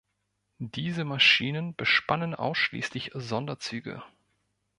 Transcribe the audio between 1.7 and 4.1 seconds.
bespannen ausschließlich Sonderzüge.